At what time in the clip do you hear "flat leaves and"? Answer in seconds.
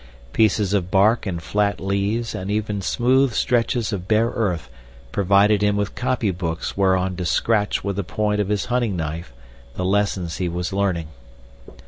1.43-2.49